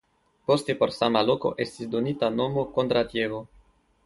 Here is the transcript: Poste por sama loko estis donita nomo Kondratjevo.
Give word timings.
Poste 0.51 0.75
por 0.79 0.93
sama 0.99 1.21
loko 1.31 1.51
estis 1.67 1.93
donita 1.93 2.31
nomo 2.39 2.65
Kondratjevo. 2.79 3.45